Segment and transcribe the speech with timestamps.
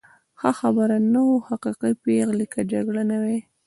[0.39, 3.39] ښه خبر نه و، حقیقي پېغلې، که جګړه نه وای.